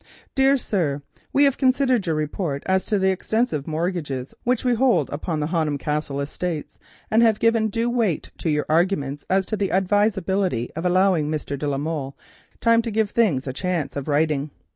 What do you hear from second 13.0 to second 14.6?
things a chance of righting.